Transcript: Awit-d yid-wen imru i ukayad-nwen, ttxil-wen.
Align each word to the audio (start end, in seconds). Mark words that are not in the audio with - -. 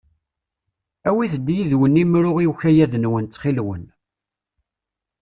Awit-d 1.09 1.47
yid-wen 1.55 1.99
imru 2.03 2.31
i 2.43 2.45
ukayad-nwen, 2.51 3.25
ttxil-wen. 3.27 3.83